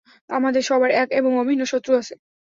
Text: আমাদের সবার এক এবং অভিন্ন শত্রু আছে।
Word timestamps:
আমাদের 0.29 0.63
সবার 0.63 0.91
এক 1.01 1.09
এবং 1.11 1.31
অভিন্ন 1.41 1.61
শত্রু 1.65 1.91
আছে। 2.01 2.13